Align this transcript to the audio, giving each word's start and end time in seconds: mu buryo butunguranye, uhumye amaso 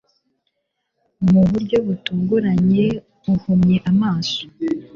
mu 1.31 1.41
buryo 1.49 1.77
butunguranye, 1.85 2.85
uhumye 3.33 3.77
amaso 3.91 4.41